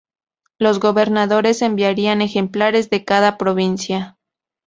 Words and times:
Los 0.57 0.79
gobernadores 0.79 1.61
enviarían 1.61 2.23
ejemplares 2.23 2.89
de 2.89 3.05
cada 3.05 3.37
provincia. 3.37 4.17